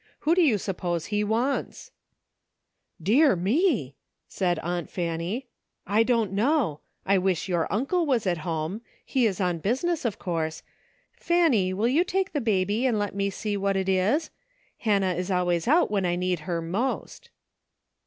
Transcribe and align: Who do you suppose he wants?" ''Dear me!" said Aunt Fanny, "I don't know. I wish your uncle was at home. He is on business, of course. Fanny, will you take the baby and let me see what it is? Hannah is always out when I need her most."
Who 0.21 0.33
do 0.33 0.41
you 0.41 0.57
suppose 0.57 1.05
he 1.05 1.23
wants?" 1.23 1.91
''Dear 3.03 3.37
me!" 3.39 3.93
said 4.27 4.57
Aunt 4.63 4.89
Fanny, 4.89 5.45
"I 5.85 6.01
don't 6.01 6.31
know. 6.33 6.79
I 7.05 7.19
wish 7.19 7.47
your 7.47 7.71
uncle 7.71 8.07
was 8.07 8.25
at 8.25 8.39
home. 8.39 8.81
He 9.05 9.27
is 9.27 9.39
on 9.39 9.59
business, 9.59 10.03
of 10.03 10.17
course. 10.17 10.63
Fanny, 11.15 11.71
will 11.71 11.87
you 11.87 12.03
take 12.03 12.33
the 12.33 12.41
baby 12.41 12.87
and 12.87 12.97
let 12.97 13.13
me 13.13 13.29
see 13.29 13.55
what 13.55 13.77
it 13.77 13.87
is? 13.87 14.31
Hannah 14.79 15.13
is 15.13 15.29
always 15.29 15.67
out 15.67 15.91
when 15.91 16.07
I 16.07 16.15
need 16.15 16.39
her 16.49 16.63
most." 16.63 17.29